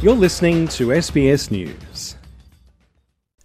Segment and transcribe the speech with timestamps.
[0.00, 2.14] You're listening to SBS News.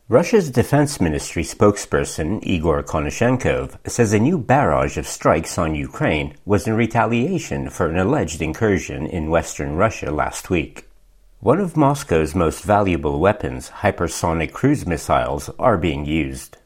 [0.07, 6.67] Russia's defense ministry spokesperson Igor Konashenkov says a new barrage of strikes on Ukraine was
[6.67, 10.87] in retaliation for an alleged incursion in western Russia last week.
[11.39, 16.57] One of Moscow's most valuable weapons, hypersonic cruise missiles, are being used.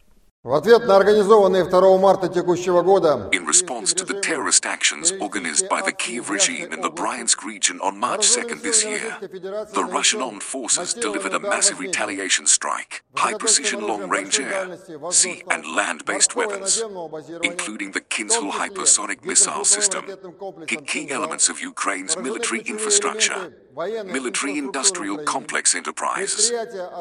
[3.32, 7.80] In response to the terrorist actions organized by the Kiev regime in the Bryansk region
[7.80, 13.36] on March 2nd this year, the Russian armed forces delivered a massive retaliation strike, high
[13.36, 14.78] precision long range air,
[15.12, 16.84] sea, and land based weapons,
[17.42, 20.04] including the Kinzhal hypersonic missile system,
[20.68, 23.54] hit key elements of Ukraine's military infrastructure,
[24.18, 26.52] military industrial complex enterprises,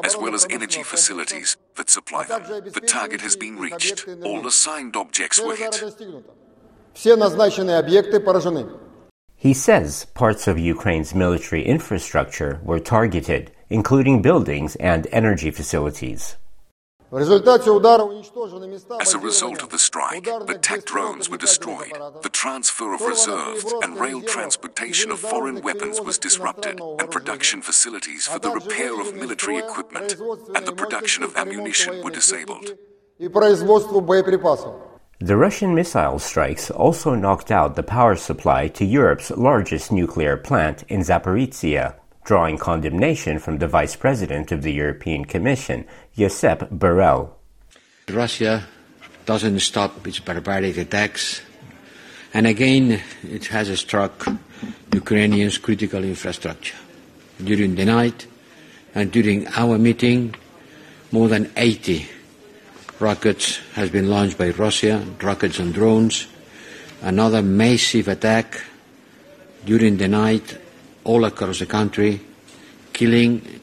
[0.05, 2.43] as well as energy facilities that supply them.
[2.71, 4.07] The target has been reached.
[4.23, 5.83] All assigned objects were hit.
[6.96, 8.66] Все назначенные объекты поражены.
[9.42, 16.36] He says parts of Ukraine's military infrastructure were targeted, including buildings and energy facilities.
[17.12, 21.36] В результате удара уничтожены места As a result of the strike, the TAC drones were
[21.36, 21.92] destroyed.
[22.22, 28.28] The transfer of reserved and rail transportation of foreign weapons was disrupted, and production facilities
[28.28, 30.16] for the repair of military equipment
[30.54, 32.78] and the production of ammunition were disabled.
[35.19, 40.83] The Russian missile strikes also knocked out the power supply to Europe's largest nuclear plant
[40.89, 47.31] in Zaporizhia, drawing condemnation from the Vice President of the European Commission, Josep Borrell.
[48.07, 48.67] Russia
[49.25, 51.41] doesn't stop its barbaric attacks,
[52.31, 54.23] and again it has struck
[54.93, 56.77] Ukrainians' critical infrastructure.
[57.43, 58.27] During the night
[58.93, 60.35] and during our meeting,
[61.11, 62.07] more than 80
[62.99, 66.27] rockets has been launched by Russia, rockets and drones.
[67.01, 68.61] Another massive attack
[69.65, 70.57] during the night
[71.03, 72.19] all across the country,
[72.91, 73.61] killing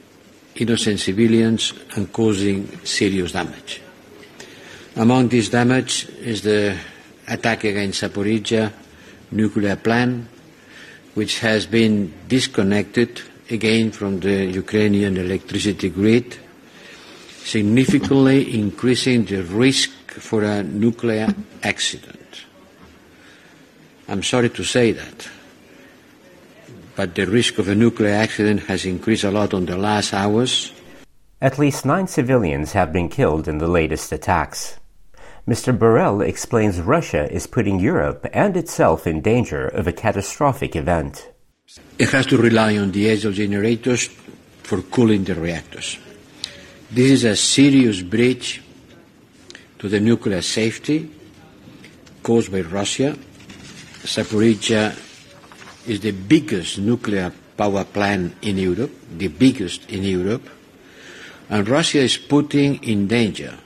[0.57, 3.81] innocent civilians and causing serious damage.
[4.97, 6.79] Among this damage is the
[7.27, 8.73] attack against Zaporizhia
[9.33, 10.29] nuclear plant,
[11.15, 16.39] which has been disconnected again from the Ukrainian electricity grid,
[17.45, 21.29] significantly increasing the risk for a nuclear
[21.63, 22.45] accident.
[24.09, 25.29] I'm sorry to say that,
[26.97, 30.73] but the risk of a nuclear accident has increased a lot in the last hours.
[31.41, 34.79] At least nine civilians have been killed in the latest attacks.
[35.47, 35.77] Mr.
[35.77, 41.29] Borrell explains Russia is putting Europe and itself in danger of a catastrophic event.
[41.99, 44.07] It has to rely on diesel generators
[44.63, 45.99] for cooling the reactors.
[46.91, 48.63] This is a serious breach
[49.79, 51.11] to the nuclear safety
[52.23, 53.17] caused by Russia.
[54.03, 54.97] Zaporizhia
[55.87, 60.49] is the biggest nuclear power plant in Europe, the biggest in Europe,
[61.51, 63.59] and Russia is putting in danger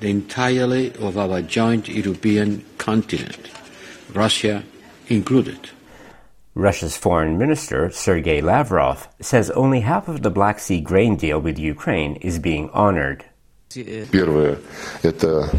[0.00, 3.50] the entirety of our joint European continent,
[4.14, 4.62] Russia
[5.08, 5.70] included.
[6.57, 11.57] Russia's foreign minister, Sergei Lavrov, says only half of the Black Sea grain deal with
[11.57, 13.25] Ukraine is being honored.
[14.11, 15.49] Первое – это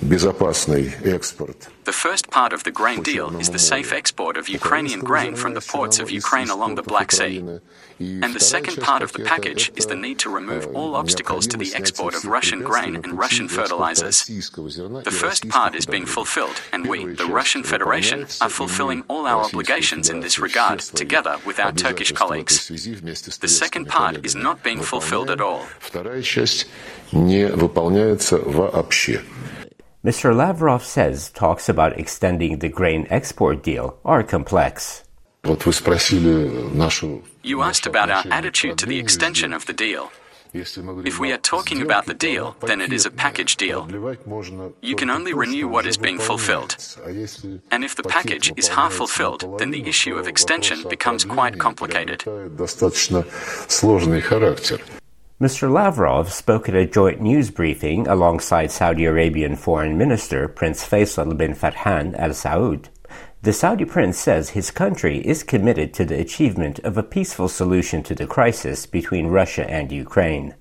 [0.00, 1.68] безопасный экспорт.
[1.84, 5.54] The first part of the grain deal is the safe export of Ukrainian grain from
[5.54, 7.60] the ports of Ukraine along the Black Sea.
[7.98, 11.58] And the second part of the package is the need to remove all obstacles to
[11.58, 14.24] the export of Russian grain and Russian fertilizers.
[14.24, 19.44] The first part is being fulfilled, and we, the Russian Federation, are fulfilling all our
[19.44, 22.68] obligations in this regard, together with our Turkish colleagues.
[22.68, 25.66] The second part is not being fulfilled at all.
[30.05, 30.35] Mr.
[30.35, 35.03] Lavrov says talks about extending the grain export deal are complex.
[37.41, 40.11] You asked about our attitude to the extension of the deal.
[40.53, 43.89] If we are talking about the deal, then it is a package deal.
[44.83, 46.77] You can only renew what is being fulfilled.
[47.71, 52.23] And if the package is half fulfilled, then the issue of extension becomes quite complicated.
[55.41, 55.69] Mr.
[55.69, 61.53] Lavrov spoke at a joint news briefing alongside Saudi Arabian Foreign Minister Prince Faisal bin
[61.53, 62.87] Farhan al Saud.
[63.41, 68.01] The Saudi prince says his country is committed to the achievement of a peaceful solution
[68.03, 70.55] to the crisis between Russia and Ukraine.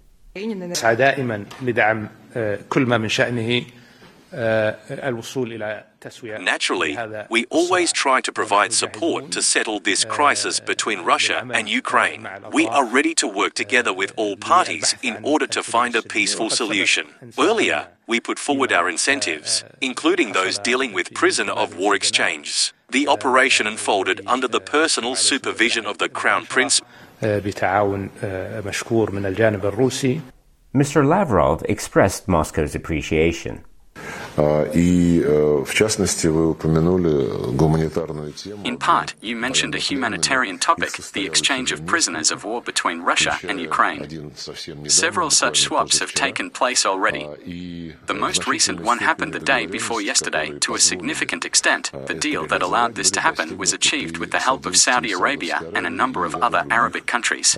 [6.41, 6.99] Naturally,
[7.31, 12.29] we always try to provide support to settle this crisis between Russia and Ukraine.
[12.53, 16.51] We are ready to work together with all parties in order to find a peaceful
[16.51, 17.07] solution.
[17.39, 22.73] Earlier, we put forward our incentives, including those dealing with prisoner of war exchanges.
[22.91, 26.81] The operation unfolded under the personal supervision of the Crown Prince.
[30.75, 31.07] Mr.
[31.07, 33.65] Lavrov expressed Moscow's appreciation.
[34.74, 35.24] И,
[35.66, 38.64] в частности, вы упомянули гуманитарную тему.
[38.64, 43.38] In part, you mentioned a humanitarian topic, the exchange of prisoners of war between Russia
[43.44, 44.32] and Ukraine.
[44.88, 47.28] Several such swaps have taken place already.
[48.08, 50.58] The most recent one happened the day before yesterday.
[50.60, 54.40] To a significant extent, the deal that allowed this to happen was achieved with the
[54.40, 57.58] help of Saudi Arabia and a number of other Arabic countries.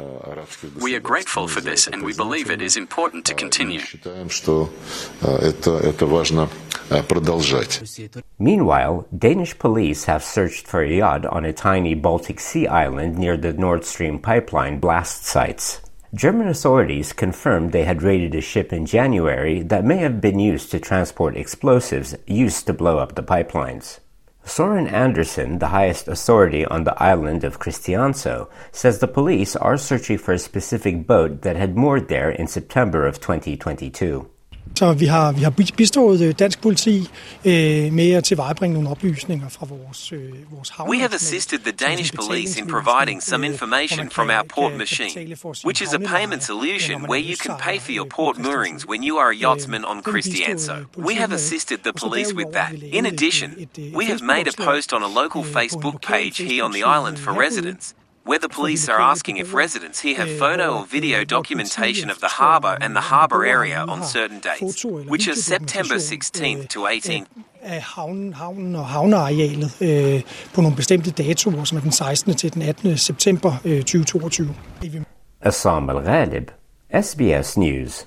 [0.80, 3.82] We are grateful for this and we believe it is important to continue.
[6.89, 7.83] Э, продолжать.
[8.39, 13.37] Meanwhile, Danish police have searched for a yacht on a tiny Baltic Sea island near
[13.37, 15.81] the Nord Stream pipeline blast sites.
[16.15, 20.71] German authorities confirmed they had raided a ship in January that may have been used
[20.71, 23.99] to transport explosives used to blow up the pipelines.
[24.45, 30.19] Soren Andersen, the highest authority on the island of Christiansø, says the police are searching
[30.19, 34.31] for a specific boat that had moored there in September of 2022.
[34.75, 37.09] Så vi har, vi har bistået øh, dansk politi
[37.45, 40.91] øh, med at tilvejebringe nogle oplysninger fra vores, øh, vores havn.
[40.91, 44.79] We have assisted the Danish police in providing øh, some information from our port øh,
[44.79, 49.05] machine, which is a payment solution where you can pay for your port moorings when
[49.05, 50.73] you are a yachtsman on Christiansø.
[50.99, 52.73] We have assisted the police with that.
[52.99, 53.51] In addition,
[53.95, 57.33] we have made a post on a local Facebook page here on the island for
[57.47, 57.95] residents
[58.27, 62.33] where the police are asking if residents here have photo or video documentation of the
[62.41, 67.27] harbour and the harbour area on certain dates, which are September 16th to uh, 18th.
[67.63, 70.23] af uh, uh, havnen, havnen og havnearealet øh,
[70.55, 72.35] på nogle bestemte datoer, som er den 16.
[72.35, 72.99] til den 18.
[72.99, 74.55] september øh, 2022.
[75.41, 76.51] Assam Al Ghalib,
[77.03, 78.07] SBS News.